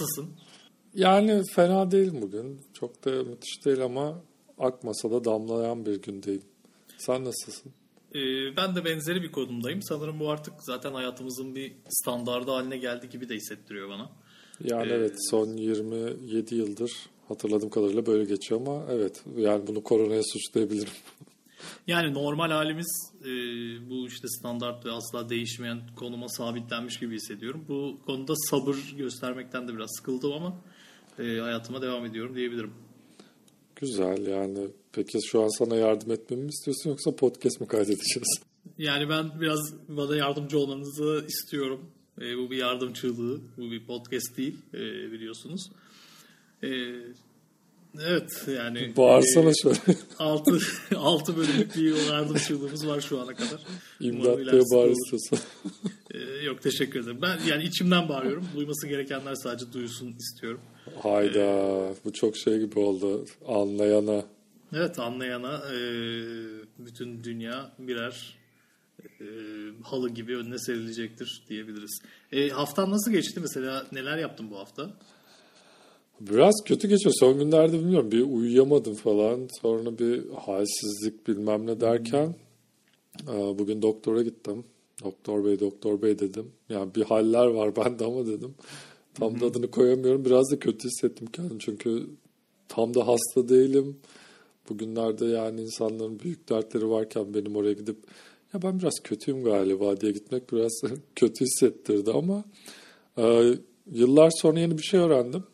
[0.00, 0.30] Nasılsın?
[0.94, 2.60] Yani fena değil bugün.
[2.72, 4.22] Çok da müthiş değil ama
[4.58, 6.42] akmasa da damlayan bir gündeyim.
[6.98, 7.72] Sen nasılsın?
[8.14, 9.82] Ee, ben de benzeri bir konumdayım.
[9.82, 14.10] Sanırım bu artık zaten hayatımızın bir standardı haline geldi gibi de hissettiriyor bana.
[14.64, 16.92] Yani Ee, evet son 27 yıldır
[17.28, 20.92] hatırladığım kadarıyla böyle geçiyor ama evet yani bunu koronaya suçlayabilirim.
[21.86, 23.30] Yani normal halimiz e,
[23.90, 27.64] bu işte standart ve asla değişmeyen konuma sabitlenmiş gibi hissediyorum.
[27.68, 30.56] Bu konuda sabır göstermekten de biraz sıkıldım ama
[31.18, 32.72] e, hayatıma devam ediyorum diyebilirim.
[33.76, 34.68] Güzel yani.
[34.92, 38.40] Peki şu an sana yardım etmemi mi istiyorsun yoksa podcast mı kaydedeceğiz?
[38.78, 41.90] Yani ben biraz bana yardımcı olmanızı istiyorum.
[42.20, 45.70] E, bu bir yardım çığlığı, bu bir podcast değil e, biliyorsunuz.
[46.62, 46.68] E,
[48.02, 48.92] evet yani.
[48.96, 49.78] Bağırsana e, şöyle.
[50.18, 50.58] 6
[50.96, 53.60] 6 bölümlük bir yardım çığlığımız var şu ana kadar.
[54.00, 54.96] İmdat diye ilerisi de bağır olur.
[54.96, 55.38] istiyorsan.
[56.14, 57.18] Ee, yok teşekkür ederim.
[57.22, 58.48] Ben yani içimden bağırıyorum.
[58.56, 60.60] Duyması gerekenler sadece duysun istiyorum.
[61.02, 63.24] Hayda bu çok şey gibi oldu.
[63.48, 64.24] Anlayana.
[64.76, 65.78] Evet anlayana e,
[66.78, 68.36] bütün dünya birer
[69.20, 69.26] e,
[69.82, 71.98] halı gibi önüne serilecektir diyebiliriz.
[72.32, 73.40] E, haftan nasıl geçti?
[73.40, 74.90] Mesela neler yaptın bu hafta?
[76.20, 77.14] Biraz kötü geçiyor.
[77.18, 79.48] Son günlerde bilmiyorum bir uyuyamadım falan.
[79.62, 82.34] Sonra bir halsizlik bilmem ne derken
[83.28, 84.64] e, bugün doktora gittim.
[85.04, 86.52] Doktor bey doktor bey dedim.
[86.68, 88.54] Yani bir haller var bende ama dedim.
[89.14, 90.24] Tam da adını koyamıyorum.
[90.24, 92.06] Biraz da kötü hissettim kendim çünkü
[92.68, 93.96] tam da hasta değilim.
[94.68, 97.96] Bugünlerde yani insanların büyük dertleri varken benim oraya gidip
[98.54, 100.72] ya ben biraz kötüyüm galiba diye gitmek biraz
[101.16, 102.44] kötü hissettirdi ama
[103.18, 103.54] e,
[103.92, 105.44] yıllar sonra yeni bir şey öğrendim.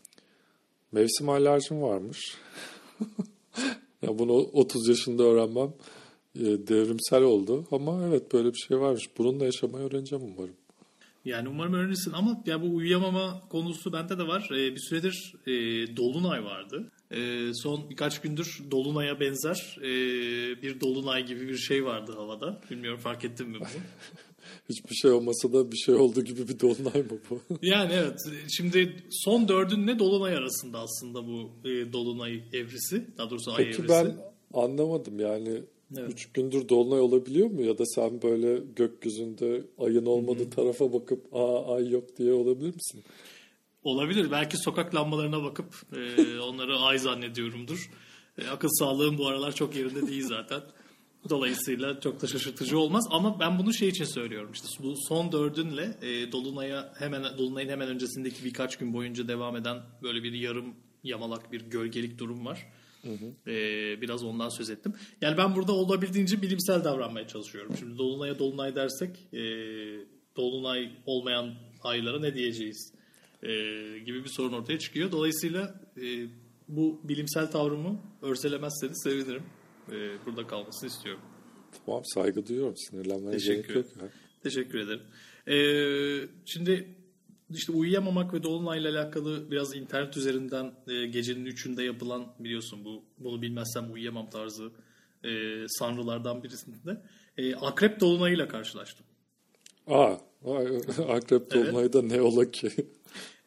[0.93, 2.37] Mevsim alerjim varmış.
[4.03, 5.73] ya bunu 30 yaşında öğrenmem
[6.37, 7.67] e, devrimsel oldu.
[7.71, 9.11] Ama evet böyle bir şey varmış.
[9.19, 10.57] Bununla yaşamayı öğreneceğim umarım.
[11.31, 14.49] Yani umarım öğrenirsin ama ya bu uyuyamama konusu bende de var.
[14.53, 15.53] Ee, bir süredir e,
[15.97, 16.91] dolunay vardı.
[17.11, 19.91] E, son birkaç gündür dolunaya benzer e,
[20.63, 22.61] bir dolunay gibi bir şey vardı havada.
[22.71, 23.69] Bilmiyorum fark ettin mi bunu?
[24.69, 27.41] Hiçbir şey olmasa da bir şey olduğu gibi bir dolunay mı bu?
[27.63, 28.19] Yani evet.
[28.49, 33.07] Şimdi son dördünle dolunay arasında aslında bu e, dolunay evresi.
[33.19, 33.89] Daha doğrusu ay Peki evresi.
[33.89, 34.17] ben
[34.55, 35.63] anlamadım yani.
[35.99, 36.13] Evet.
[36.13, 37.63] Üç gündür dolunay olabiliyor mu?
[37.63, 43.05] Ya da sen böyle gökyüzünde ayın olmadığı tarafa bakıp aa ay yok diye olabilir misin?
[43.85, 44.31] Olabilir.
[44.31, 47.91] Belki sokak lambalarına bakıp e, onları ay zannediyorumdur.
[48.39, 50.61] E, akıl sağlığım bu aralar çok yerinde değil zaten.
[51.29, 53.05] Dolayısıyla çok da şaşırtıcı olmaz.
[53.11, 54.51] Ama ben bunu şey için söylüyorum.
[54.53, 59.79] İşte bu son dördünle e, Dolunay'a hemen Dolunay'ın hemen öncesindeki birkaç gün boyunca devam eden
[60.03, 60.75] böyle bir yarım
[61.05, 62.67] yamalak bir gölgelik durum var.
[63.47, 63.55] E,
[64.01, 64.93] biraz ondan söz ettim.
[65.21, 67.77] Yani ben burada olabildiğince bilimsel davranmaya çalışıyorum.
[67.79, 69.41] Şimdi Dolunay'a Dolunay dersek e,
[70.37, 72.93] Dolunay olmayan aylara ne diyeceğiz?
[73.43, 73.49] e,
[73.99, 75.13] gibi bir sorun ortaya çıkıyor.
[75.13, 76.27] Dolayısıyla e,
[76.69, 79.43] bu bilimsel tavrımı örselemezseniz sevinirim.
[79.93, 81.23] E, burada kalmasını istiyorum.
[81.87, 82.75] Tamam saygı duyuyorum.
[82.77, 83.75] Sinirlenmeye gerek Teşekkür.
[83.75, 83.87] yok.
[84.01, 84.09] Ya.
[84.43, 85.03] Teşekkür ederim.
[85.47, 85.57] E,
[86.47, 86.89] şimdi
[87.55, 93.43] işte uyuyamamak ve dolunayla alakalı biraz internet üzerinden e, gecenin üçünde yapılan biliyorsun bu bunu
[93.43, 94.71] bilmezsem uyuyamam tarzı
[95.25, 95.29] e,
[95.69, 97.03] sanrılardan birisinde
[97.37, 99.07] e, akrep dolunayıyla karşılaştım.
[99.87, 100.17] Aa,
[101.09, 102.71] akrep dolunayı da ne ola ki?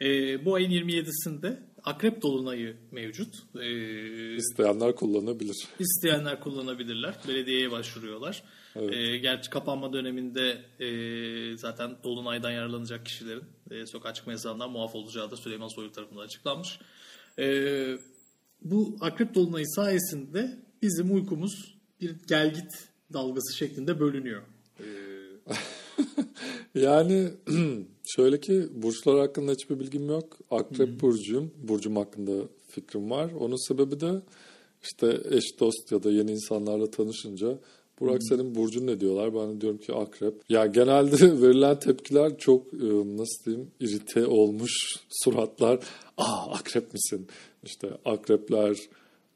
[0.02, 3.36] E, bu ayın 27'sinde akrep dolunayı mevcut.
[3.62, 5.68] E, İsteyenler kullanabilir.
[5.80, 7.16] İsteyenler kullanabilirler.
[7.28, 8.44] Belediyeye başvuruyorlar.
[8.76, 8.94] Evet.
[8.94, 15.32] Ee, gerçi kapanma döneminde e, zaten Dolunay'dan yararlanacak kişilerin e, sokağa çıkma yasağından muaf olacağı
[15.32, 16.80] da Süleyman Soylu tarafından açıklanmış.
[17.40, 17.98] Ee,
[18.62, 24.42] bu Akrep Dolunayı sayesinde bizim uykumuz bir gelgit dalgası şeklinde bölünüyor.
[24.80, 24.84] Ee,
[26.76, 27.30] Yani
[28.16, 30.38] şöyle ki burçlar hakkında hiçbir bilgim yok.
[30.52, 31.52] Akrep burcuyum.
[31.58, 32.32] Burcum hakkında
[32.68, 33.32] fikrim var.
[33.40, 34.22] Onun sebebi de
[34.84, 37.60] işte eş dost ya da yeni insanlarla tanışınca
[38.04, 39.36] Burak senin burcun ne diyorlar?
[39.36, 40.34] Ben de diyorum ki akrep.
[40.50, 44.72] Ya genelde verilen tepkiler çok e, nasıl diyeyim irite olmuş
[45.10, 45.80] suratlar.
[46.18, 47.28] Aa akrep misin?
[47.64, 48.78] İşte akrepler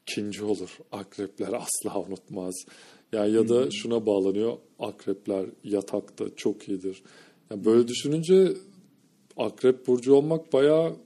[0.06, 0.78] kinci olur.
[0.92, 2.54] Akrepler asla unutmaz.
[3.12, 4.56] Yani ya da şuna bağlanıyor.
[4.78, 7.02] Akrepler yatakta çok iyidir.
[7.50, 8.52] Yani böyle düşününce
[9.36, 10.96] akrep burcu olmak bayağı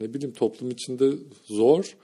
[0.00, 1.12] ne bileyim toplum içinde
[1.44, 1.96] zor.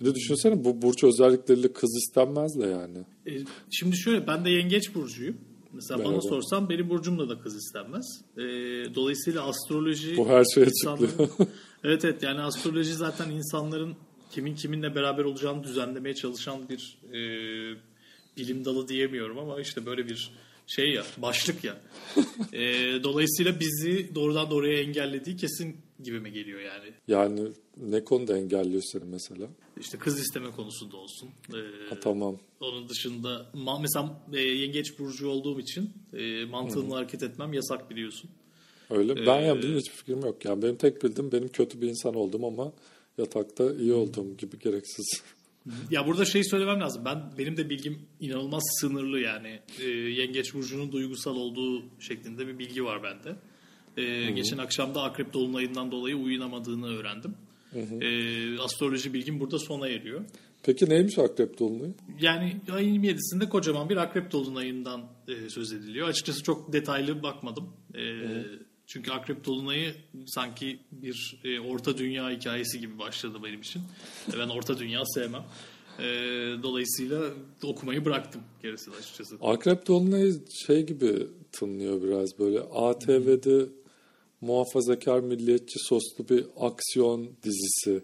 [0.00, 2.98] Bir de düşünsene bu burç özellikleriyle kız istenmez de yani.
[3.26, 5.36] e, şimdi şöyle ben de yengeç burcuyum.
[5.72, 6.28] Mesela bana Merhaba.
[6.28, 8.06] sorsan benim burcumda da kız istenmez.
[8.36, 8.40] Ee,
[8.94, 10.16] dolayısıyla astroloji...
[10.16, 11.28] Bu her şeye açıklıyor.
[11.84, 13.96] evet evet yani astroloji zaten insanların
[14.30, 17.20] kimin kiminle beraber olacağını düzenlemeye çalışan bir e,
[18.36, 20.30] bilim dalı diyemiyorum ama işte böyle bir
[20.66, 21.80] şey ya başlık ya.
[22.52, 22.62] E,
[23.02, 26.92] dolayısıyla bizi doğrudan doğruya engellediği kesin gibi mi geliyor yani?
[27.08, 29.46] Yani ne konuda engelliyor seni mesela?
[29.80, 31.28] İşte kız isteme konusunda olsun.
[31.54, 32.38] E, Ha, tamam.
[32.60, 33.46] Onun dışında
[33.82, 38.30] mesela e, yengeç burcu olduğum için e, mantığımla hareket etmem yasak biliyorsun.
[38.90, 39.26] Öyle mi?
[39.26, 40.44] Ben Ee, ya benim hiçbir fikrim yok.
[40.44, 42.72] Yani benim tek bildiğim benim kötü bir insan oldum ama
[43.18, 45.22] yatakta iyi olduğum gibi gereksiz.
[45.90, 47.02] Ya burada şey söylemem lazım.
[47.04, 49.60] Ben benim de bilgim inanılmaz sınırlı yani.
[49.80, 53.36] E, yengeç burcunun duygusal olduğu şeklinde bir bilgi var bende.
[53.96, 57.34] E, geçen akşam da akrep dolunayından dolayı uyuyamadığını öğrendim.
[58.00, 60.24] E, astroloji bilgim burada sona eriyor.
[60.62, 61.94] Peki neymiş akrep dolunayı?
[62.20, 66.08] Yani ayın 27'sinde kocaman bir akrep dolunayından e, söz ediliyor.
[66.08, 67.68] Açıkçası çok detaylı bakmadım.
[67.94, 68.02] E,
[68.86, 69.94] çünkü akrep dolunayı
[70.26, 73.82] sanki bir e, orta dünya hikayesi gibi başladı benim için.
[74.34, 75.44] E, ben orta dünya sevmem.
[75.98, 76.04] E,
[76.62, 77.22] dolayısıyla
[77.62, 79.36] okumayı bıraktım gerisi açıkçası.
[79.40, 83.79] Akrep dolunayı şey gibi tınlıyor biraz böyle ATV'de
[84.40, 88.02] muhafazakar milliyetçi soslu bir aksiyon dizisi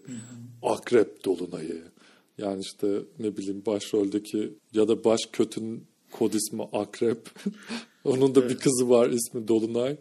[0.63, 1.83] Akrep Dolunayı.
[2.37, 2.87] Yani işte
[3.19, 7.29] ne bileyim başroldeki ya da baş kötünün kod ismi Akrep.
[8.03, 9.97] Onun da bir kızı var ismi Dolunay.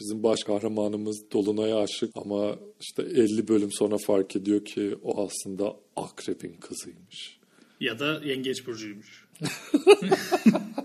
[0.00, 5.76] Bizim baş kahramanımız Dolunay'a aşık ama işte 50 bölüm sonra fark ediyor ki o aslında
[5.96, 7.38] Akrep'in kızıymış.
[7.80, 9.28] Ya da yengeç burcuymuş.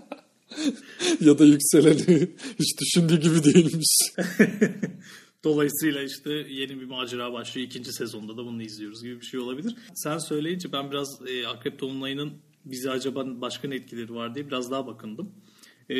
[1.20, 3.96] ya da yükseleni hiç düşündüğü gibi değilmiş.
[5.44, 7.66] Dolayısıyla işte yeni bir macera başlıyor.
[7.66, 9.74] İkinci sezonda da bunu izliyoruz gibi bir şey olabilir.
[9.94, 12.32] Sen söyleyince ben biraz e, Akrep Dolunay'ın
[12.64, 15.32] bize acaba başka ne etkileri var diye biraz daha bakındım.
[15.90, 15.96] E,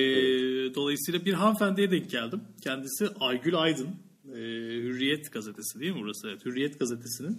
[0.75, 2.41] Dolayısıyla bir hanımefendiye denk geldim.
[2.63, 3.89] Kendisi Aygül Aydın.
[4.29, 4.39] E,
[4.83, 6.29] Hürriyet gazetesi değil mi burası?
[6.29, 7.39] Evet, Hürriyet gazetesinin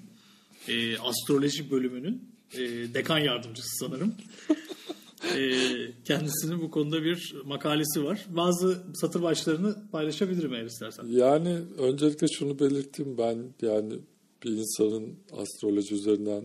[0.68, 2.60] e, astroloji bölümünün e,
[2.94, 4.16] dekan yardımcısı sanırım.
[5.24, 5.52] E,
[6.04, 8.26] kendisinin bu konuda bir makalesi var.
[8.30, 11.06] Bazı satır başlarını paylaşabilirim eğer istersen.
[11.08, 13.94] Yani öncelikle şunu belirteyim ben yani
[14.44, 16.44] bir insanın astroloji üzerinden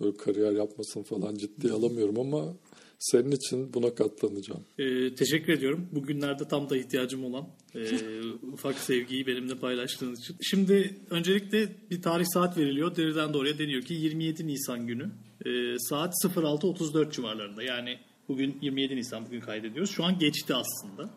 [0.00, 2.54] böyle kariyer yapmasını falan ciddiye alamıyorum ama
[2.98, 4.64] senin için buna katlanacağım.
[4.78, 5.88] Ee, teşekkür ediyorum.
[5.92, 7.80] Bugünlerde tam da ihtiyacım olan e,
[8.52, 10.36] ufak sevgiyi benimle paylaştığın için.
[10.42, 12.96] Şimdi öncelikle bir tarih saat veriliyor.
[12.96, 15.10] Deriden doğruya deniyor ki 27 Nisan günü
[15.46, 17.62] e, saat 06.34 civarlarında.
[17.62, 17.98] Yani
[18.28, 19.90] bugün 27 Nisan bugün kaydediyoruz.
[19.90, 21.10] Şu an geçti aslında.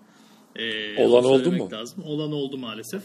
[0.56, 1.70] Ee, Olan oldu mu?
[1.72, 2.04] Lazım.
[2.04, 3.04] Olan oldu maalesef.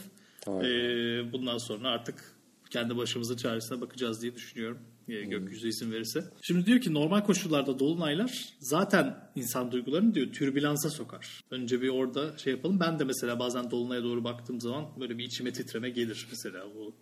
[0.48, 2.34] Ee, bundan sonra artık
[2.70, 4.78] kendi başımızın çaresine bakacağız diye düşünüyorum.
[5.08, 6.24] Ee, Gökyüzü izin verirse.
[6.42, 11.44] Şimdi diyor ki normal koşullarda dolunaylar zaten insan duygularını diyor türbülansa sokar.
[11.50, 12.80] Önce bir orada şey yapalım.
[12.80, 16.94] Ben de mesela bazen dolunaya doğru baktığım zaman böyle bir içime titreme gelir mesela bu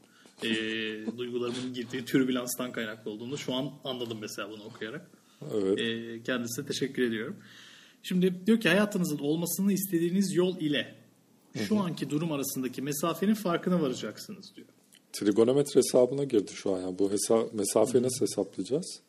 [0.47, 0.51] e,
[1.19, 5.11] duygularımın girdiği türbülanstan kaynaklı olduğunu şu an anladım mesela bunu okuyarak.
[5.55, 5.79] Evet.
[5.79, 7.37] E, kendisine teşekkür ediyorum.
[8.03, 10.95] Şimdi diyor ki hayatınızın olmasını istediğiniz yol ile
[11.69, 14.69] şu anki durum arasındaki mesafenin farkına varacaksınız diyor.
[15.13, 16.81] Trigonometri hesabına girdi şu an.
[16.81, 19.01] Yani bu hesa- mesafeyi nasıl hesaplayacağız?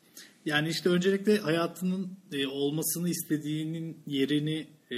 [0.46, 4.96] Yani işte öncelikle hayatının e, olmasını istediğinin yerini e,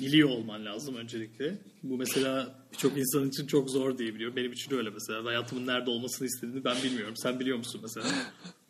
[0.00, 1.58] biliyor olman lazım öncelikle.
[1.82, 4.36] Bu mesela birçok insan için çok zor diyebiliyor.
[4.36, 5.24] Benim için öyle mesela.
[5.24, 7.16] Hayatımın nerede olmasını istediğini ben bilmiyorum.
[7.16, 8.06] Sen biliyor musun mesela?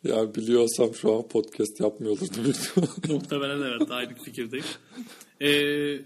[0.03, 2.53] Yani biliyorsam şu an podcast yapmıyor olurdum.
[3.09, 4.65] Muhtemelen evet aynı fikirdeyim.
[5.41, 6.01] Ee,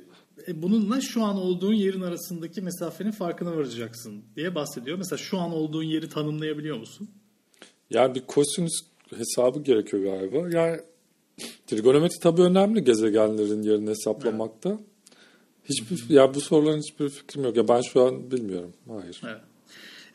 [0.53, 4.98] bununla şu an olduğun yerin arasındaki mesafenin farkına varacaksın diye bahsediyor.
[4.98, 7.10] Mesela şu an olduğun yeri tanımlayabiliyor musun?
[7.89, 8.81] yani bir kosinüs
[9.17, 10.58] hesabı gerekiyor galiba.
[10.58, 10.81] Yani
[11.67, 14.79] trigonometri tabii önemli gezegenlerin yerini hesaplamakta.
[15.63, 17.58] Hiçbir ya bu soruların hiçbir fikrim yok.
[17.58, 18.74] Ya ben şu an bilmiyorum.
[18.88, 19.22] Hayır.
[19.24, 19.41] Evet.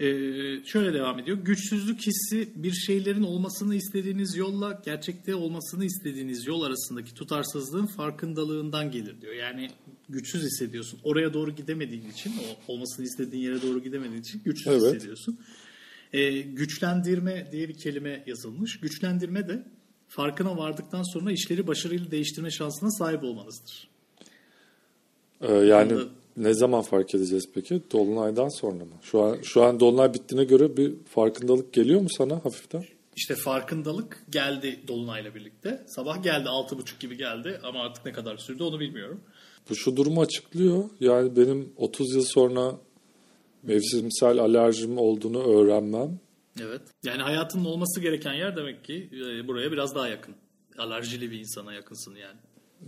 [0.01, 1.37] Ee, şöyle devam ediyor.
[1.37, 9.21] Güçsüzlük hissi bir şeylerin olmasını istediğiniz yolla gerçekte olmasını istediğiniz yol arasındaki tutarsızlığın farkındalığından gelir
[9.21, 9.35] diyor.
[9.35, 9.71] Yani
[10.09, 11.01] güçsüz hissediyorsun.
[11.05, 12.33] Oraya doğru gidemediğin için,
[12.69, 14.83] o olmasını istediğin yere doğru gidemediğin için güçsüz Evet.
[14.95, 15.39] hissediyorsun.
[16.13, 18.81] Ee, güçlendirme diye bir kelime yazılmış.
[18.81, 19.65] Güçlendirme de
[20.09, 23.89] farkına vardıktan sonra işleri başarıyla değiştirme şansına sahip olmanızdır.
[25.41, 27.83] Ee, yani Anda- ne zaman fark edeceğiz peki?
[27.93, 28.93] Dolunaydan sonra mı?
[29.03, 32.85] Şu an şu an dolunay bittiğine göre bir farkındalık geliyor mu sana hafiften?
[33.17, 35.85] İşte farkındalık geldi Dolunay'la birlikte.
[35.89, 39.21] Sabah geldi 6.30 gibi geldi ama artık ne kadar sürdü onu bilmiyorum.
[39.71, 40.85] Bu şu durumu açıklıyor.
[41.01, 42.79] Yani benim 30 yıl sonra
[43.63, 46.21] mevsimsel alerjim olduğunu öğrenmem.
[46.63, 46.83] Evet.
[47.05, 50.35] Yani hayatının olması gereken yer demek ki e, buraya biraz daha yakın.
[50.79, 52.39] Alerjili bir insana yakınsın yani.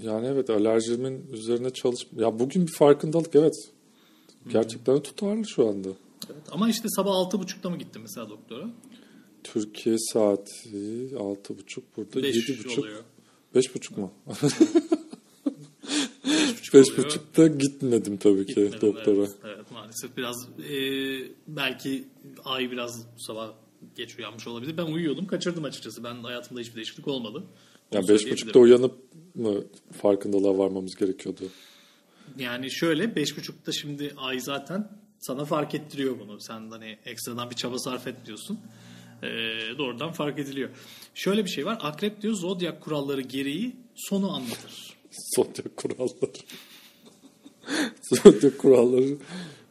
[0.02, 2.06] Yani evet alerjimin üzerine çalış...
[2.16, 3.54] Ya bugün bir farkındalık evet.
[4.48, 5.88] Gerçekten tutarlı şu anda.
[6.30, 6.42] Evet.
[6.52, 8.70] Ama işte sabah 6.30'da mı gittin mesela doktora?
[9.44, 10.68] Türkiye saati
[11.14, 12.80] 6.30 burada 5 7.30.
[12.80, 13.04] oluyor.
[13.54, 14.12] 5.30 mu?
[16.76, 19.16] Beş buçukta gitmedim tabii ki Gitmedim, doktora.
[19.16, 20.78] Evet, evet, maalesef biraz e,
[21.48, 22.04] belki
[22.44, 23.52] ay biraz bu sabah
[23.96, 24.76] geç uyanmış olabilir.
[24.76, 26.04] Ben uyuyordum kaçırdım açıkçası.
[26.04, 27.38] Ben hayatımda hiçbir değişiklik olmadı.
[27.38, 27.46] Onu
[27.92, 28.94] Yani beş buçukta uyanıp
[29.34, 29.64] mı
[30.02, 31.42] farkındalığa varmamız gerekiyordu?
[32.38, 36.40] Yani şöyle beş buçukta şimdi ay zaten sana fark ettiriyor bunu.
[36.40, 38.60] Sen hani ekstradan bir çaba sarf etmiyorsun.
[39.22, 39.28] Ee,
[39.78, 40.70] doğrudan fark ediliyor.
[41.14, 41.78] Şöyle bir şey var.
[41.80, 44.95] Akrep diyor zodyak kuralları gereği sonu anlatır.
[45.36, 46.32] Zodyak kuralları.
[48.02, 49.16] Zodyak kuralları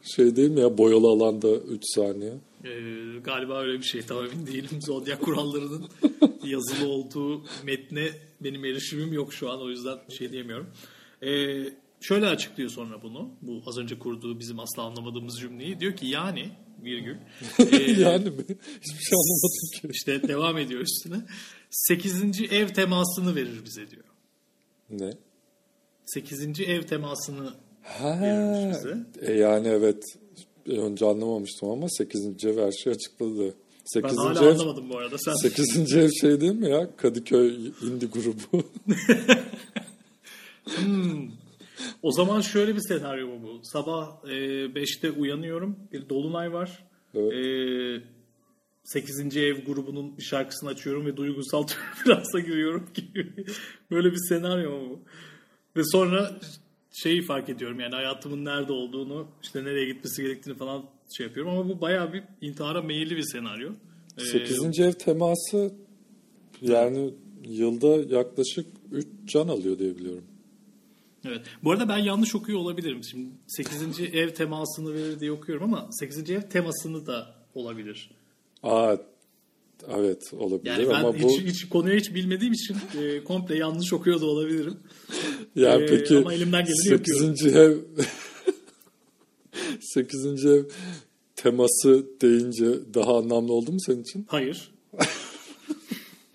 [0.02, 2.32] şey değil mi ya boyalı alanda 3 saniye.
[2.64, 4.82] Ee, galiba öyle bir şey tam emin değilim.
[4.82, 5.88] Zodyak kurallarının
[6.44, 8.08] yazılı olduğu metne
[8.40, 10.66] benim erişimim yok şu an o yüzden şey diyemiyorum.
[11.22, 11.64] Ee,
[12.00, 13.30] şöyle açıklıyor sonra bunu.
[13.42, 15.80] Bu az önce kurduğu bizim asla anlamadığımız cümleyi.
[15.80, 16.50] Diyor ki yani
[16.84, 17.16] virgül.
[17.58, 18.44] ee, yani mi?
[18.80, 19.88] Hiçbir şey anlamadım ki.
[19.90, 21.26] İşte devam ediyor üstüne.
[21.70, 24.04] Sekizinci ev temasını verir bize diyor.
[24.90, 25.12] Ne?
[26.06, 27.50] Sekizinci ev temasını
[27.82, 28.96] Ha, Verilmiş bize.
[29.20, 30.02] e yani evet
[30.66, 32.44] önce anlamamıştım ama 8.
[32.44, 33.44] ev her şeyi açıkladı.
[33.44, 33.54] ben
[34.02, 34.18] 8.
[34.18, 35.18] hala ev, anlamadım bu arada.
[35.18, 35.94] Sen 8.
[35.96, 36.96] ev şey değil mi ya?
[36.96, 38.64] Kadıköy Indi grubu.
[42.02, 43.60] O zaman şöyle bir senaryo bu?
[43.62, 45.76] Sabah 5'te uyanıyorum.
[45.92, 46.84] Bir dolunay var.
[47.14, 47.32] Evet.
[47.32, 48.02] E,
[48.84, 49.36] 8.
[49.36, 51.62] ev grubunun bir şarkısını açıyorum ve duygusal
[52.04, 53.44] transa giriyorum gibi.
[53.90, 55.00] Böyle bir senaryo mu bu?
[55.76, 56.40] Ve sonra
[56.92, 60.84] şeyi fark ediyorum yani hayatımın nerede olduğunu, işte nereye gitmesi gerektiğini falan
[61.16, 61.52] şey yapıyorum.
[61.52, 63.72] Ama bu bayağı bir intihara meyilli bir senaryo.
[64.18, 64.80] E, 8.
[64.80, 65.74] ev teması
[66.62, 67.14] yani
[67.44, 70.24] yılda yaklaşık 3 can alıyor diye biliyorum.
[71.24, 71.40] Evet.
[71.64, 73.04] Bu arada ben yanlış okuyor olabilirim.
[73.04, 74.00] Şimdi 8.
[74.00, 76.30] ev temasını verir diye okuyorum ama 8.
[76.30, 78.10] ev temasını da olabilir.
[78.62, 78.96] Aa
[79.96, 83.92] evet olabilir Yani ben ama hiç, bu hiç konuyu hiç bilmediğim için e, komple yanlış
[83.92, 84.76] okuyor da olabilirim.
[85.56, 87.46] yani Ee, peki ama elimden geleni 8.
[87.46, 87.76] ev
[89.80, 90.44] 8.
[90.44, 90.64] ev
[91.36, 94.26] teması deyince daha anlamlı oldu mu senin için?
[94.28, 94.70] Hayır.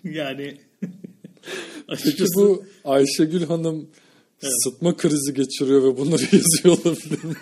[0.04, 0.58] yani
[1.88, 3.88] Peki bu Ayşegül Hanım
[4.40, 7.34] sıtma krizi geçiriyor ve bunları yazıyor olabilir mi?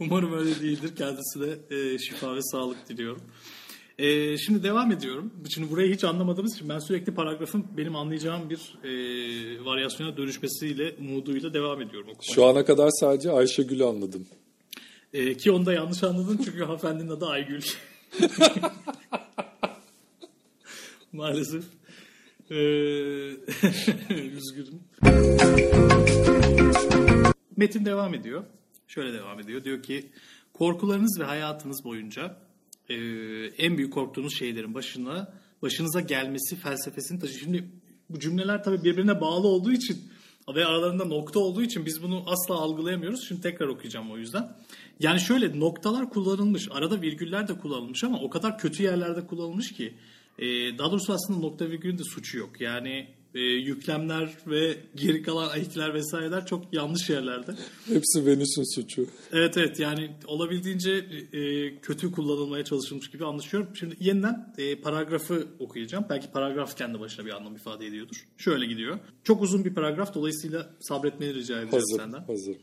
[0.00, 0.90] umarım öyle değildir.
[0.96, 3.22] Kendisine e, şifa ve sağlık diliyorum.
[3.98, 5.32] E, şimdi devam ediyorum.
[5.48, 8.90] Şimdi burayı hiç anlamadığımız için ben sürekli paragrafın benim anlayacağım bir e,
[9.64, 12.34] varyasyona dönüşmesiyle, umuduyla devam ediyorum okumaya.
[12.34, 14.26] Şu ana kadar sadece Ayşegül'ü anladım.
[15.12, 17.62] E, ki onu da yanlış anladın çünkü hanımefendinin adı Aygül.
[21.12, 21.64] Maalesef.
[22.50, 22.54] E,
[24.14, 24.80] üzgünüm.
[27.56, 28.44] Metin devam ediyor.
[28.88, 29.64] Şöyle devam ediyor.
[29.64, 30.06] Diyor ki
[30.52, 32.47] korkularınız ve hayatınız boyunca
[32.88, 32.94] e,
[33.58, 37.40] en büyük korktuğunuz şeylerin başına başınıza gelmesi felsefesini taşıyor.
[37.40, 37.64] Şimdi
[38.10, 39.98] bu cümleler tabii birbirine bağlı olduğu için
[40.54, 43.28] ve aralarında nokta olduğu için biz bunu asla algılayamıyoruz.
[43.28, 44.56] Şimdi tekrar okuyacağım o yüzden.
[45.00, 46.68] Yani şöyle noktalar kullanılmış.
[46.70, 49.94] Arada virgüller de kullanılmış ama o kadar kötü yerlerde kullanılmış ki.
[50.38, 50.46] e,
[50.78, 52.60] daha doğrusu aslında nokta virgülün de suçu yok.
[52.60, 57.52] Yani e, yüklemler ve geri kalan ekler vesaireler çok yanlış yerlerde.
[57.86, 59.06] Hepsi Venüs'ün suçu.
[59.32, 60.90] Evet evet yani olabildiğince
[61.32, 63.76] e, kötü kullanılmaya çalışılmış gibi anlaşıyorum.
[63.76, 66.06] Şimdi yeniden e, paragrafı okuyacağım.
[66.10, 68.26] Belki paragraf kendi başına bir anlam ifade ediyordur.
[68.38, 68.98] Şöyle gidiyor.
[69.24, 72.24] Çok uzun bir paragraf dolayısıyla sabretmeni rica edeceğim Hazır, senden.
[72.24, 72.56] hazır.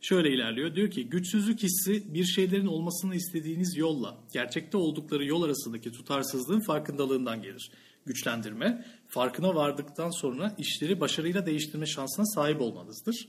[0.00, 0.74] Şöyle ilerliyor.
[0.74, 7.42] Diyor ki güçsüzlük hissi bir şeylerin olmasını istediğiniz yolla gerçekte oldukları yol arasındaki tutarsızlığın farkındalığından
[7.42, 7.70] gelir.
[8.08, 13.28] Güçlendirme, farkına vardıktan sonra işleri başarıyla değiştirme şansına sahip olmanızdır.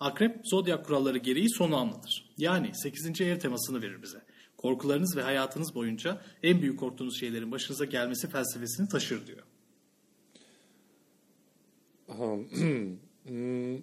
[0.00, 2.30] Akrep, zodyak kuralları gereği sonu anlatır.
[2.38, 3.20] Yani 8.
[3.20, 4.22] ev temasını verir bize.
[4.56, 9.42] Korkularınız ve hayatınız boyunca en büyük korktuğunuz şeylerin başınıza gelmesi felsefesini taşır diyor.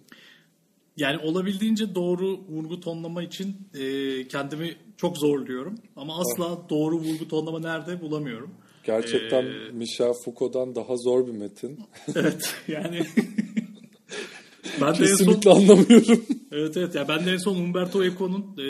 [0.98, 5.76] Yani olabildiğince doğru vurgu tonlama için e, kendimi çok zorluyorum.
[5.96, 8.54] Ama asla doğru vurgu tonlama nerede bulamıyorum.
[8.88, 11.80] Gerçekten Ee, Michel Foucault'dan daha zor bir metin.
[12.16, 13.00] Evet yani
[14.82, 16.26] ben de en son Kesinlikle anlamıyorum.
[16.52, 18.64] evet evet ya ben de en son Umberto Eco'nun e,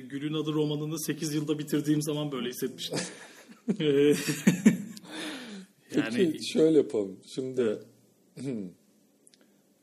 [0.00, 2.98] Gül'ün adı romanını 8 yılda bitirdiğim zaman böyle hissetmiştim.
[3.80, 3.84] E,
[5.94, 7.16] yani Peki şöyle yapalım.
[7.34, 7.78] Şimdi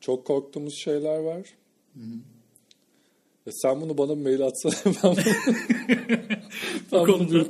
[0.02, 1.46] çok korktuğumuz şeyler var.
[3.48, 5.26] E sen bunu bana bir mail atsana ben bunu,
[6.92, 7.48] ben bunu konuda-.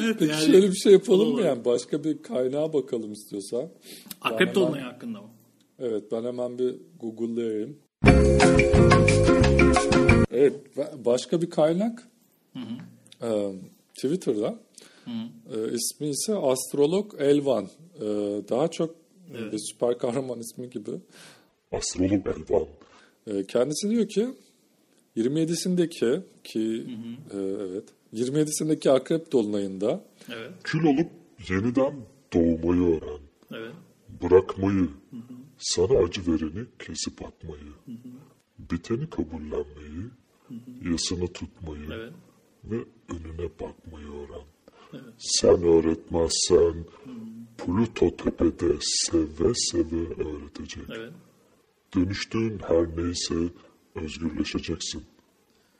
[0.00, 1.64] Evet, Peki yani şöyle bir şey yapalım mı yani?
[1.64, 3.68] Başka bir kaynağa bakalım istiyorsan.
[4.20, 5.28] akrep Ben dolunayı hakkında mı?
[5.78, 7.76] Evet ben hemen bir Google'layayım.
[10.32, 12.08] Evet ba- başka bir kaynak
[13.22, 13.52] Ee,
[13.94, 14.58] Twitter'da
[15.06, 17.68] Ee, ismi ise Astrolog Elvan.
[17.96, 18.00] Ee,
[18.48, 18.94] daha çok
[19.52, 20.90] bir süper kahraman ismi gibi.
[21.72, 22.66] Astrolog Elvan.
[23.26, 24.26] E, kendisi diyor ki
[25.16, 26.86] 27'sindeki ki
[27.30, 30.52] e, evet 27'sindeki akrep dolunayında Evet.
[30.64, 31.10] Kül olup
[31.48, 31.94] yeniden
[32.34, 33.20] doğmayı öğren.
[33.52, 33.72] Evet.
[34.22, 34.88] Bırakmayı,
[35.58, 37.98] sana acı vereni kesip atmayı,
[38.58, 40.04] biteni kabullenmeyi,
[40.90, 42.12] yasını tutmayı Evet.
[42.64, 42.76] ve
[43.08, 44.44] önüne bakmayı öğren.
[45.18, 46.74] Sen öğretmezsen
[47.58, 50.84] Pluto tepede seve seve öğretecek.
[50.96, 51.12] Evet.
[51.96, 53.34] Dönüştüğün her neyse
[53.94, 55.04] özgürleşeceksin.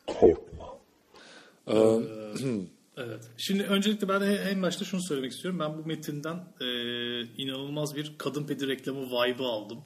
[0.07, 0.65] Korkma.
[2.97, 3.31] Evet.
[3.39, 5.61] Şimdi öncelikle ben en başta şunu söylemek istiyorum.
[5.61, 6.67] Ben bu metinden e,
[7.23, 9.79] inanılmaz bir kadın pedi reklamı vibe'ı aldım.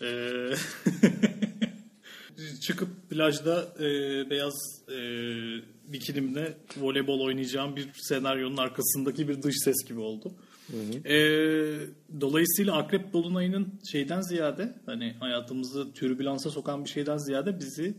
[0.00, 0.08] E,
[2.60, 3.90] çıkıp plajda e,
[4.30, 4.98] beyaz e,
[5.92, 10.32] bikinimle voleybol oynayacağım bir senaryonun arkasındaki bir dış ses gibi oldu.
[11.04, 11.16] E,
[12.20, 17.94] dolayısıyla Akrep Dolunay'ın şeyden ziyade hani hayatımızı türbülansa sokan bir şeyden ziyade bizi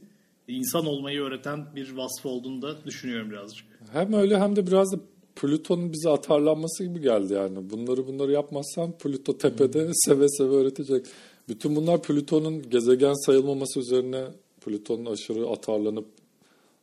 [0.48, 3.66] insan olmayı öğreten bir vasfı olduğunu da düşünüyorum birazcık.
[3.92, 5.00] hem öyle hem de biraz da
[5.36, 7.70] Plüton'un bize atarlanması gibi geldi yani.
[7.70, 11.06] Bunları bunları yapmazsan Plüto tepede seve seve öğretecek.
[11.50, 14.24] Bütün bunlar Plüton'un gezegen sayılmaması üzerine
[14.66, 16.06] Plüton'un aşırı atarlanıp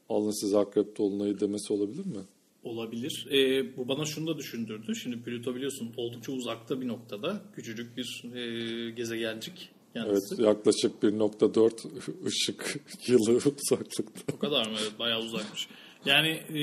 [0.08, 2.20] alın size akrep dolunayı demesi olabilir mi?
[2.62, 3.26] Olabilir.
[3.31, 4.97] Ee, bu bana şunu da düşündürdü.
[4.97, 7.43] Şimdi Plüto biliyorsun oldukça uzakta bir noktada.
[7.57, 10.43] Küçücük bir e, gezegencik Evet kendisi.
[10.43, 14.33] yaklaşık 1.4 ışık yılı uzaklıkta.
[14.35, 14.76] O kadar mı?
[14.83, 15.69] Evet bayağı uzakmış.
[16.05, 16.62] Yani e,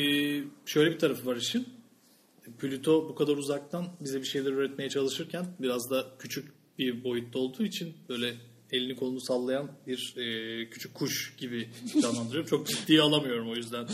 [0.65, 1.67] şöyle bir tarafı var işin.
[2.59, 7.63] Plüto bu kadar uzaktan bize bir şeyler öğretmeye çalışırken biraz da küçük bir boyutta olduğu
[7.63, 8.33] için böyle
[8.71, 11.69] elini kolunu sallayan bir e, küçük kuş gibi
[12.01, 12.49] canlandırıyorum.
[12.49, 13.87] Çok ciddiye alamıyorum o yüzden.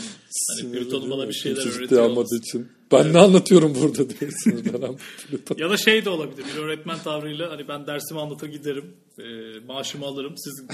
[0.60, 2.68] Hani Plüton'un bana bir şeyler Hiç ciddiye öğretiyor almadığı için.
[2.92, 4.96] Ben ne anlatıyorum burada diye sinirlenen
[5.28, 5.56] Plüton.
[5.58, 6.44] Ya da şey de olabilir.
[6.54, 8.96] Bir öğretmen tavrıyla hani ben dersimi anlatır giderim.
[9.18, 9.24] E,
[9.66, 10.34] maaşımı alırım.
[10.36, 10.64] Siz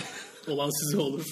[0.48, 1.24] olan size olur.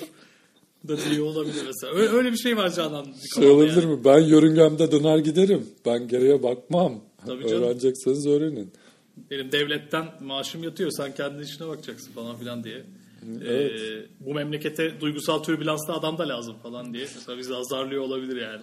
[0.88, 1.94] Da diye olabilir mesela.
[1.94, 3.06] Öyle, öyle bir şey var Canan.
[3.34, 4.04] Şey olabilir mi?
[4.04, 5.66] Ben yörüngemde döner giderim.
[5.86, 7.00] Ben geriye bakmam.
[7.26, 7.62] Tabii canım.
[7.62, 8.72] Öğrenecekseniz öğrenin.
[9.30, 10.90] Benim devletten maaşım yatıyor.
[10.90, 12.82] Sen kendi işine bakacaksın falan filan diye.
[13.42, 13.72] Evet.
[13.80, 17.06] Ee, bu memlekete duygusal türbülanslı adam da lazım falan diye.
[17.14, 18.62] Mesela bizi azarlıyor olabilir yani.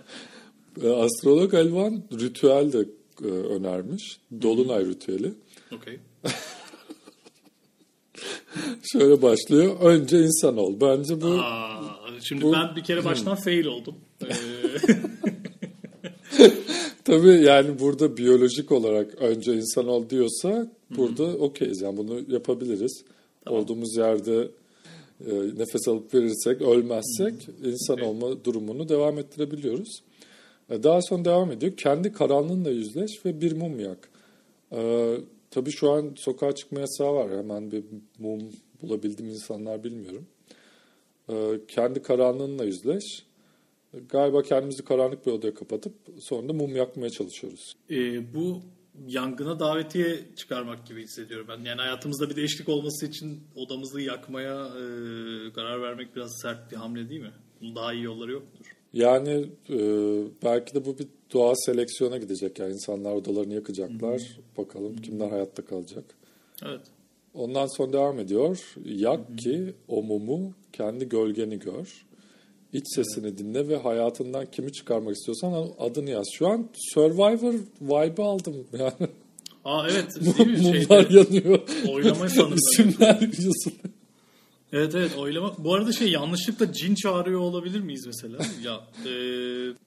[0.83, 2.85] E, Astrolog Elvan ritüel de
[3.23, 4.17] e, önermiş.
[4.41, 5.33] Dolunay ritüeli.
[5.71, 5.99] Okey.
[8.91, 9.75] Şöyle başlıyor.
[9.81, 10.75] Önce insan ol.
[10.81, 11.81] Bence bu Aa,
[12.21, 13.95] Şimdi Bu- ben bir kere baştan fail oldum.
[17.05, 21.81] Tabii yani burada biyolojik olarak önce insan ol diyorsa burada okeyiz.
[21.81, 23.03] Yani bunu yapabiliriz.
[23.49, 24.47] Olduğumuz yerde
[25.27, 28.07] e, nefes alıp verirsek, ölmezsek insan Okey.
[28.07, 30.03] olma durumunu devam ettirebiliyoruz.
[30.69, 31.77] E, Daha sonra devam ediyor.
[31.77, 34.09] Kendi karanlığınla yüzleş ve bir mum yak.
[34.71, 35.11] E,
[35.51, 37.37] tabii şu an sokağa çıkma yasağı var.
[37.37, 37.83] Hemen bir
[38.19, 38.41] mum
[38.81, 40.25] bulabildim insanlar bilmiyorum.
[41.29, 41.35] E,
[41.67, 43.24] kendi karanlığınla yüzleş.
[44.09, 47.73] Galiba kendimizi karanlık bir odaya kapatıp sonra da mum yakmaya çalışıyoruz.
[47.89, 48.61] e, bu
[49.07, 51.63] yangına davetiye çıkarmak gibi hissediyorum ben.
[51.63, 54.83] Yani hayatımızda bir değişiklik olması için odamızı yakmaya e,
[55.53, 57.31] karar vermek biraz sert bir hamle değil mi?
[57.61, 58.75] Bunun daha iyi yolları yok mudur?
[58.93, 59.77] Yani e,
[60.43, 62.59] belki de bu bir doğa seleksiyona gidecek.
[62.59, 64.21] Yani insanlar odalarını yakacaklar.
[64.57, 66.03] Bakalım kimler hayatta kalacak.
[66.65, 66.81] Evet.
[67.33, 68.75] Ondan sonra devam ediyor.
[68.85, 72.04] Yak ki o mumu kendi gölgeni gör.
[72.75, 76.27] İç sesini dinle ve hayatından kimi çıkarmak istiyorsan adını yaz.
[76.33, 78.55] Şu an Survivor vibe aldım.
[78.79, 78.91] Yani
[79.65, 80.57] Aa evet değil mi?
[80.61, 81.59] mumlar Şeyde, yanıyor.
[81.89, 82.57] oylama sanırım.
[82.71, 83.73] İsimler yazılı.
[84.73, 85.53] Evet evet oylama.
[85.57, 88.37] Bu arada şey yanlışlıkla cin çağırıyor olabilir miyiz mesela?
[88.63, 89.09] Ya e,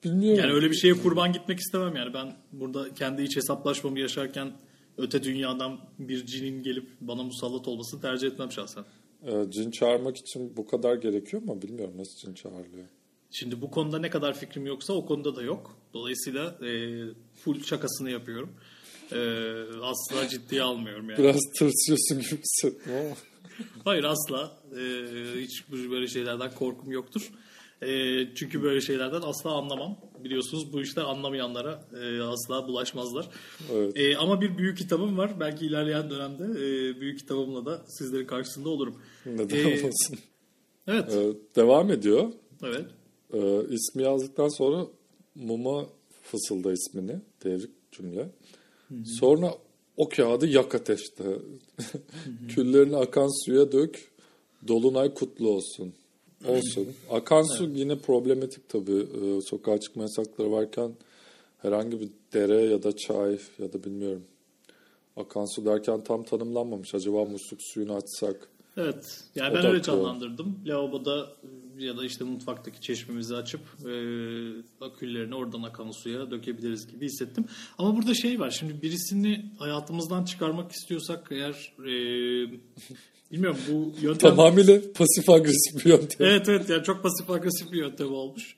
[0.05, 0.41] Bilmiyorum.
[0.41, 2.15] yani öyle bir şeye kurban gitmek istemem yani.
[2.15, 4.53] Ben burada kendi iç hesaplaşmamı yaşarken
[4.99, 8.85] öte dünyadan bir cinin gelip bana musallat olmasını tercih etmem şahsen.
[9.27, 11.63] Ee, cin çağırmak için bu kadar gerekiyor mu?
[11.63, 12.87] Bilmiyorum nasıl cin çağırılıyor.
[13.31, 15.77] Şimdi bu konuda ne kadar fikrim yoksa o konuda da yok.
[15.95, 16.71] Dolayısıyla e,
[17.35, 18.51] full şakasını yapıyorum.
[19.13, 19.19] E,
[19.83, 21.19] asla ciddiye almıyorum yani.
[21.19, 23.17] Biraz tırsıyorsun gibi hissettim ama.
[23.85, 24.59] Hayır asla.
[24.73, 24.81] E,
[25.41, 27.31] hiç bu- böyle şeylerden korkum yoktur.
[27.83, 27.89] E,
[28.35, 29.97] çünkü böyle şeylerden asla anlamam.
[30.25, 33.29] Biliyorsunuz bu işler anlamayanlara e, asla bulaşmazlar.
[33.73, 33.93] Evet.
[33.97, 35.41] E, ama bir büyük kitabım var.
[35.41, 39.03] Belki ilerleyen dönemde e, büyük kitabımla da sizlerin karşısında olurum.
[39.27, 40.19] Neden Ee, olmasın?
[40.87, 41.13] Evet.
[41.15, 42.33] Ee, devam ediyor.
[42.65, 42.85] Evet.
[43.35, 44.87] Ee, ismi yazdıktan sonra
[45.35, 45.87] muma
[46.23, 47.17] fısılda ismini.
[47.45, 48.29] Devrik cümle.
[49.05, 49.55] Sonra
[49.97, 51.25] o kağıdı yak ateşte.
[52.49, 54.09] Küllerini akan suya dök.
[54.69, 55.95] Dolunay kutlu olsun.
[56.47, 56.87] Olsun.
[57.11, 59.07] Akan su yine problematik tabii.
[59.23, 60.93] Ee, sokağa çıkma yasakları varken
[61.63, 64.25] herhangi bir dere ya da çay ya da bilmiyorum.
[65.17, 66.95] Akan su derken tam tanımlanmamış.
[66.95, 68.49] Acaba musluk suyunu açsak
[68.79, 69.25] Evet.
[69.35, 70.61] Yani ben öyle canlandırdım.
[70.67, 71.27] Lavaboda
[71.79, 73.93] ya da işte mutfaktaki çeşmemizi açıp e,
[74.81, 77.45] aküllerini oradan akan suya dökebiliriz gibi hissettim.
[77.79, 78.51] Ama burada şey var.
[78.51, 81.93] Şimdi birisini hayatımızdan çıkarmak istiyorsak eğer e,
[83.33, 86.27] bilmiyorum bu yöntem Tamamıyla pasif agresif bir yöntem.
[86.27, 88.57] Evet evet yani çok pasif agresif bir yöntem olmuş.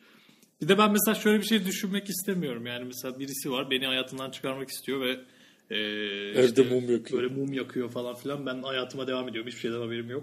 [0.63, 2.67] Bir de ben mesela şöyle bir şey düşünmek istemiyorum.
[2.67, 5.17] Yani mesela birisi var beni hayatından çıkarmak istiyor ve
[5.71, 5.77] e,
[6.41, 7.23] Evde mum yakıyor.
[7.23, 8.47] Böyle mum yakıyor falan filan.
[8.47, 9.49] Ben hayatıma devam ediyorum.
[9.49, 10.23] Hiçbir şeyden haberim yok.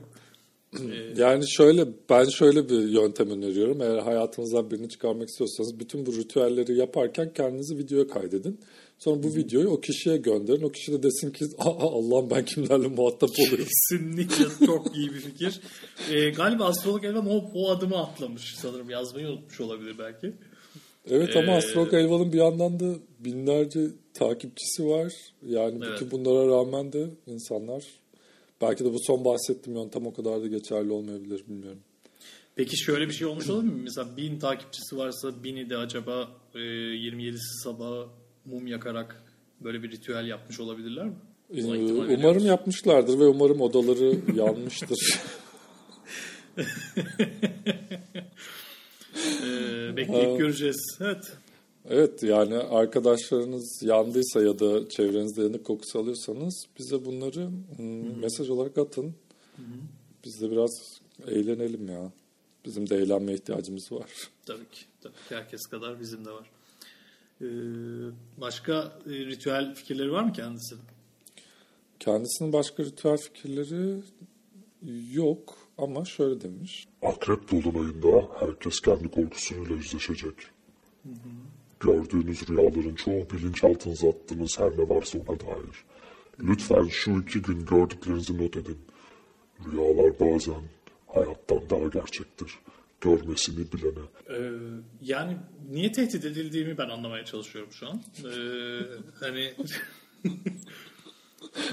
[1.17, 3.81] Yani şöyle ben şöyle bir yöntem öneriyorum.
[3.81, 8.59] Eğer hayatınızdan birini çıkarmak istiyorsanız bütün bu ritüelleri yaparken kendinizi videoya kaydedin.
[8.99, 10.63] Sonra bu videoyu o kişiye gönderin.
[10.63, 13.65] O kişi de desin ki Allah'ım ben kimlerle muhatap oluyorum.
[13.65, 15.59] Kesinlikle çok iyi bir fikir.
[16.11, 18.89] E, galiba astrolog Elvan o, o adımı atlamış sanırım.
[18.89, 20.33] Yazmayı unutmuş olabilir belki.
[21.09, 23.79] Evet ama Ee, Astrolog Elvan'ın bir yandan da binlerce
[24.13, 25.13] takipçisi var.
[25.47, 26.01] Yani Evet.
[26.01, 27.83] bütün bunlara rağmen de insanlar
[28.61, 31.79] belki de bu son bahsettiğim yöntem o kadar da geçerli olmayabilir bilmiyorum.
[32.55, 33.81] Peki şöyle bir şey olmuş olabilir mi?
[33.83, 38.07] Mesela bin takipçisi varsa bini de acaba e, 27'si sabah
[38.47, 39.23] mum yakarak
[39.61, 41.15] böyle bir ritüel yapmış olabilirler mi?
[41.53, 41.63] Ee,
[42.15, 45.21] Umarım yapmışlardır ve umarım odaları yanmıştır.
[49.43, 50.97] E, bekleyip göreceğiz.
[51.01, 51.37] Evet.
[51.89, 58.77] Evet yani arkadaşlarınız yandıysa ya da çevrenizde yanık kokusu alıyorsanız bize bunları hmm, mesaj olarak
[58.77, 59.15] atın.
[60.25, 60.71] Biz de biraz
[61.27, 62.11] eğlenelim ya.
[62.65, 64.09] Bizim de eğlenmeye ihtiyacımız var.
[64.45, 64.85] Tabii ki.
[65.01, 66.49] Tabii ki herkes kadar bizim de var.
[67.41, 67.45] Ee,
[68.37, 70.81] başka e, ritüel fikirleri var mı kendisinin?
[71.99, 74.01] Kendisinin başka ritüel fikirleri
[75.11, 76.87] yok ama şöyle demiş.
[77.01, 80.35] Akrep dolunayında herkes kendi korkusuyla yüzleşecek.
[81.79, 85.85] Gördüğünüz rüyaların çoğu bilinçaltınıza attığınız her ne varsa ona dair.
[86.39, 88.77] Lütfen şu iki gün gördüklerinizi not edin.
[89.71, 90.61] Rüyalar bazen
[91.07, 92.59] hayattan daha gerçektir.
[93.01, 94.05] Görmesini bilene.
[94.29, 94.51] Ee,
[95.01, 95.37] yani
[95.71, 98.01] niye tehdit edildiğimi ben anlamaya çalışıyorum şu an.
[98.19, 98.79] Ee,
[99.19, 99.53] hani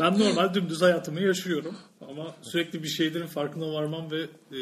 [0.01, 4.21] ben normal dümdüz hayatımı yaşıyorum ama sürekli bir şeylerin farkına varmam ve
[4.57, 4.61] e,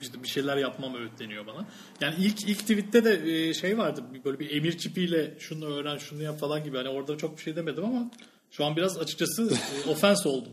[0.00, 1.68] işte bir şeyler yapmam öğütleniyor bana.
[2.00, 6.22] Yani ilk ilk tweette de e, şey vardı böyle bir emir kipiyle şunu öğren şunu
[6.22, 6.76] yap falan gibi.
[6.76, 8.10] Hani orada çok bir şey demedim ama
[8.50, 9.50] şu an biraz açıkçası
[9.86, 10.52] e, ofens oldum.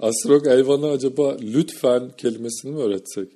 [0.00, 3.28] Astrolog Elvan'a acaba lütfen kelimesini mi öğretsek?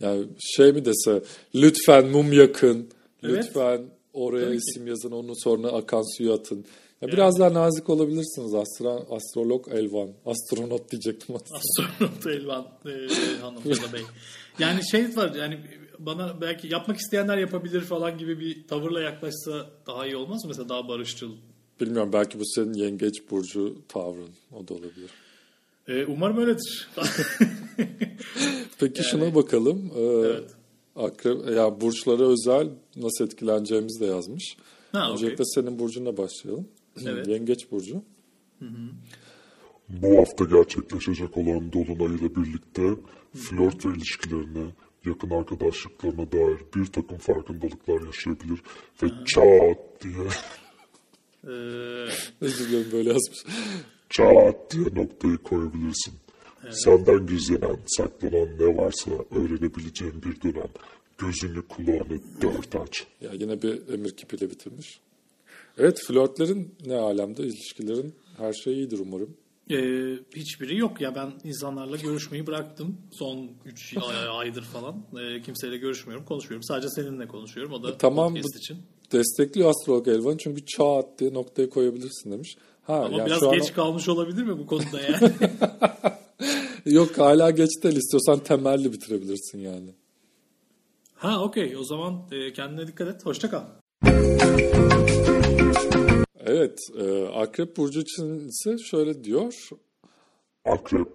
[0.00, 1.22] Yani şey mi dese
[1.54, 2.88] lütfen mum yakın,
[3.22, 3.44] Evet.
[3.46, 3.82] lütfen
[4.12, 4.62] oraya Tabii ki.
[4.70, 6.64] isim yazın onu sonra akan suyu atın.
[7.02, 10.08] Ya Biraz daha nazik olabilirsiniz astro, astrolog Elvan.
[10.26, 11.58] Astronot diyecektim aslında.
[11.58, 12.90] Astronot Elvan e,
[13.40, 14.00] hanım ya da bey.
[14.58, 15.60] Yani şey var yani
[15.98, 20.48] bana belki yapmak isteyenler yapabilir falan gibi bir tavırla yaklaşsa daha iyi olmaz mı?
[20.48, 21.32] Mesela daha barışçıl.
[21.80, 24.30] Bilmiyorum belki bu senin yengeç burcu tavrın.
[24.52, 25.10] O da olabilir.
[25.88, 26.88] E, umarım öyledir.
[28.80, 29.90] Peki şuna bakalım.
[29.96, 30.50] Ee, Evet.
[30.96, 34.56] Akrep, ya burçlara özel nasıl etkileneceğimizi de yazmış.
[34.92, 35.12] Ha.
[35.12, 36.68] Öncelikle senin burcunla başlayalım.
[37.06, 37.28] Evet.
[37.28, 38.02] Yengeç burcu.
[39.88, 42.82] Bu hafta gerçekleşecek olan Dolunay ile birlikte
[43.34, 44.66] flört ve ilişkilerine,
[45.06, 48.58] yakın arkadaşlıklarına dair bir takım farkındalıklar yaşayabilir
[49.02, 50.26] ve çat diye,
[51.44, 51.50] E,
[52.40, 53.44] Özür dilerim böyle yazmış.
[54.10, 56.14] çat diye noktayı koyabilirsin.
[56.70, 60.68] Senden gizlenen, saklanan ne varsa öğrenebileceğin bir dönem.
[61.18, 63.06] Gözünü kulağını dört aç.
[63.20, 65.00] Ya yine bir emir kipiyle bitirmiş.
[65.78, 69.36] Evet flörtlerin ne alemde ilişkilerin her şey iyidir umarım.
[69.70, 69.76] e,
[70.36, 73.94] hiçbiri yok ya ben insanlarla görüşmeyi bıraktım son 3
[74.30, 75.02] aydır falan.
[75.22, 76.62] E, kimseyle görüşmüyorum, konuşmuyorum.
[76.64, 77.72] Sadece seninle konuşuyorum.
[77.72, 78.76] O da E, tamam, podcast bu- için.
[79.12, 82.56] Destekliyor astrolog Elvan çünkü çat diye noktayı koyabilirsin demiş.
[82.82, 85.32] Ha Ama yani biraz şu an geç kalmış olabilir mi bu konuda yani?
[86.86, 89.94] yok hala geç değil istiyorsan temelli bitirebilirsin yani.
[91.14, 93.26] Ha okey o zaman e, kendine dikkat et.
[93.26, 93.64] Hoşça kal.
[96.46, 99.68] Evet e, Akrep Burcu için ise şöyle diyor.
[100.64, 101.08] Akrep,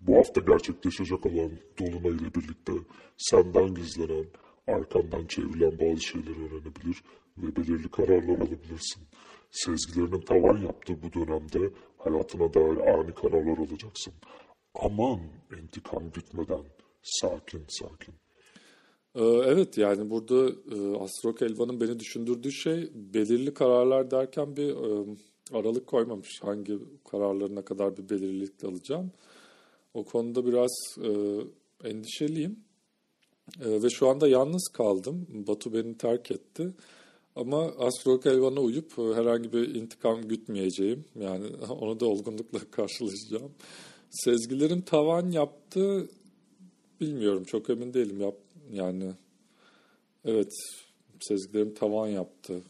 [0.00, 2.72] bu hafta gerçekleşecek olan Dolunay ile birlikte
[3.16, 4.26] senden gizlenen,
[4.66, 7.02] arkandan çevrilen bazı şeyleri öğrenebilir
[7.38, 9.02] ve belirli kararlar alabilirsin.
[9.50, 14.12] Sezgilerinin tavan yaptığı bu dönemde hayatına dair ani kararlar alacaksın.
[14.78, 15.20] Aman
[15.62, 16.64] intikam gütmeden
[17.02, 18.14] sakin sakin.
[19.14, 25.16] Ee, Evet yani burada e, Astrok Elvan'ın beni düşündürdüğü şey belirli kararlar derken bir e,
[25.52, 26.40] aralık koymamış.
[26.42, 26.78] Hangi
[27.10, 29.12] kararlarına kadar bir belirlilik alacağım.
[29.94, 30.72] O konuda biraz
[31.04, 31.10] e,
[31.88, 32.58] endişeliyim.
[33.60, 35.26] Ve şu anda yalnız kaldım.
[35.30, 36.74] Batu beni terk etti.
[37.36, 41.04] Ama Astrok Elvan'a uyup herhangi bir intikam gütmeyeceğim.
[41.14, 43.52] Yani onu da olgunlukla karşılaşacağım.
[44.10, 46.08] Sezgilerim tavan yaptı.
[47.00, 48.20] Bilmiyorum çok emin değilim.
[48.20, 48.34] Yap,
[48.72, 49.12] yani
[50.24, 50.52] evet
[51.20, 52.60] sezgilerim tavan yaptı.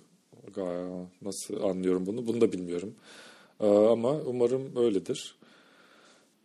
[0.55, 2.27] Gaya, nasıl anlıyorum bunu?
[2.27, 2.94] Bunu da bilmiyorum.
[3.61, 5.35] Ee, ama umarım öyledir.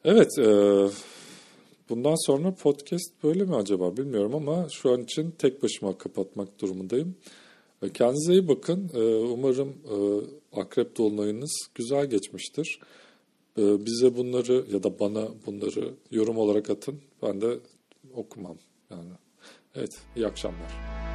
[0.06, 0.46] Evet, e,
[1.90, 7.16] bundan sonra podcast böyle mi acaba bilmiyorum ama şu an için tek başıma kapatmak durumundayım.
[7.82, 8.92] E, Kendinize iyi bakın.
[8.94, 9.74] E, Umarım
[10.54, 12.80] akrep dolunayınız güzel geçmiştir.
[13.58, 17.02] E, Bize bunları ya da bana bunları yorum olarak atın.
[17.22, 17.60] Ben de
[18.14, 18.58] okumam.
[18.90, 19.10] Yani
[19.76, 21.13] evet, iyi akşamlar.